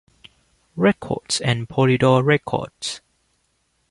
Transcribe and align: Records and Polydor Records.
Records 0.75 1.39
and 1.41 1.69
Polydor 1.69 2.25
Records. 2.25 3.01